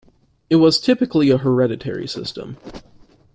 It 0.49 0.55
was 0.55 0.79
typically 0.81 1.29
a 1.29 1.37
hereditary 1.37 2.07
system. 2.07 2.57